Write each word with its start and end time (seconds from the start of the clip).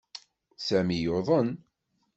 Sami 0.67 0.97
yuḍen. 1.03 1.49